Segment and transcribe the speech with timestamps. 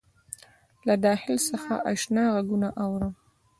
[0.87, 3.13] له داخل څخه آشنا غــــــــــږونه اورم